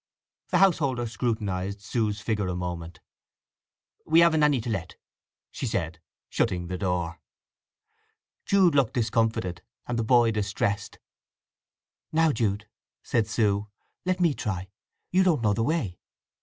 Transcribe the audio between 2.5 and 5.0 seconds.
moment. "We haven't any to let,"